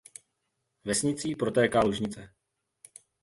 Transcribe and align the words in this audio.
Vesnicí 0.83 1.35
protéká 1.35 1.79
Lužnice. 1.83 2.29